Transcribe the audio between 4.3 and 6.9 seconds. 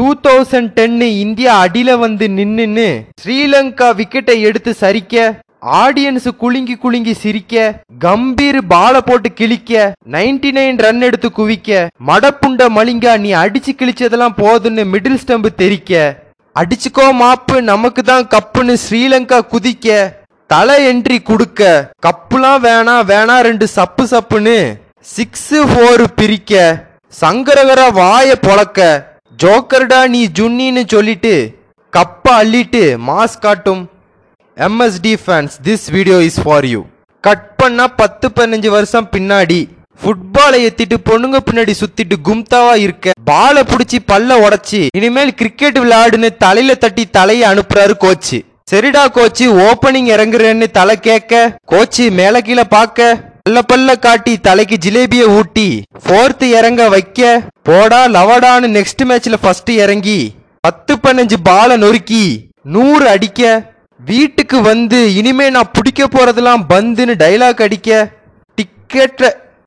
எடுத்து சரிக்க ஆடியன்ஸ் குலுங்கி